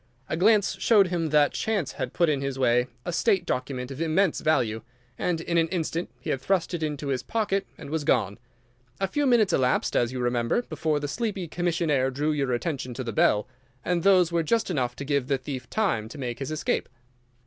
[0.29, 4.01] A glance showed him that chance had put in his way a State document of
[4.01, 4.81] immense value,
[5.15, 8.39] and in an instant he had thrust it into his pocket and was gone.
[8.99, 13.03] A few minutes elapsed, as you remember, before the sleepy commissionnaire drew your attention to
[13.03, 13.47] the bell,
[13.85, 16.89] and those were just enough to give the thief time to make his escape.